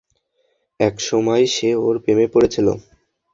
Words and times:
একসময় 0.79 1.43
সে 1.55 1.69
ওর 1.83 1.95
প্রেমে 2.03 2.27
পড়েছিল। 2.33 2.67